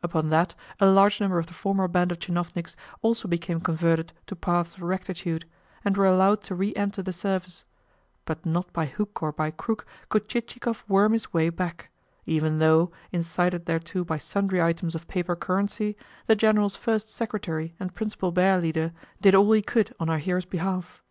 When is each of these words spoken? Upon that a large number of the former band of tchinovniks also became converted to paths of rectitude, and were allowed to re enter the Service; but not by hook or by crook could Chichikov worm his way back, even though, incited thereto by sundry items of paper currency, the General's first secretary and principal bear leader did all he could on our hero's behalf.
Upon 0.00 0.30
that 0.30 0.54
a 0.78 0.86
large 0.86 1.20
number 1.20 1.40
of 1.40 1.48
the 1.48 1.52
former 1.54 1.88
band 1.88 2.12
of 2.12 2.20
tchinovniks 2.20 2.76
also 3.00 3.26
became 3.26 3.58
converted 3.60 4.12
to 4.28 4.36
paths 4.36 4.76
of 4.76 4.82
rectitude, 4.82 5.44
and 5.84 5.96
were 5.96 6.04
allowed 6.04 6.40
to 6.44 6.54
re 6.54 6.72
enter 6.76 7.02
the 7.02 7.12
Service; 7.12 7.64
but 8.24 8.46
not 8.46 8.72
by 8.72 8.86
hook 8.86 9.20
or 9.24 9.32
by 9.32 9.50
crook 9.50 9.84
could 10.08 10.28
Chichikov 10.28 10.84
worm 10.86 11.14
his 11.14 11.32
way 11.32 11.48
back, 11.50 11.90
even 12.26 12.60
though, 12.60 12.92
incited 13.10 13.66
thereto 13.66 14.04
by 14.06 14.18
sundry 14.18 14.62
items 14.62 14.94
of 14.94 15.08
paper 15.08 15.34
currency, 15.34 15.96
the 16.28 16.36
General's 16.36 16.76
first 16.76 17.08
secretary 17.08 17.74
and 17.80 17.92
principal 17.92 18.30
bear 18.30 18.60
leader 18.60 18.92
did 19.20 19.34
all 19.34 19.50
he 19.50 19.62
could 19.62 19.92
on 19.98 20.08
our 20.08 20.18
hero's 20.18 20.44
behalf. 20.44 21.02